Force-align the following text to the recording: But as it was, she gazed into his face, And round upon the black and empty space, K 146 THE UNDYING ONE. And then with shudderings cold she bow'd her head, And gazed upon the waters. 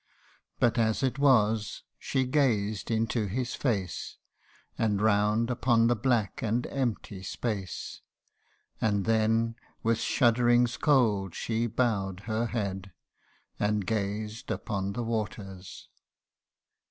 But 0.59 0.79
as 0.79 1.03
it 1.03 1.19
was, 1.19 1.83
she 1.99 2.25
gazed 2.25 2.89
into 2.89 3.27
his 3.27 3.53
face, 3.53 4.17
And 4.75 4.99
round 4.99 5.51
upon 5.51 5.85
the 5.85 5.95
black 5.95 6.41
and 6.41 6.65
empty 6.71 7.21
space, 7.21 8.01
K 8.79 8.85
146 8.87 9.07
THE 9.07 9.23
UNDYING 9.23 9.31
ONE. 9.35 9.45
And 9.51 9.55
then 9.55 9.61
with 9.83 9.99
shudderings 9.99 10.77
cold 10.77 11.35
she 11.35 11.67
bow'd 11.67 12.21
her 12.21 12.47
head, 12.47 12.93
And 13.59 13.85
gazed 13.85 14.49
upon 14.49 14.93
the 14.93 15.03
waters. 15.03 15.87